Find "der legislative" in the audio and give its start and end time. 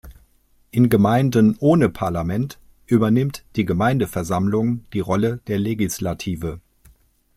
5.45-6.59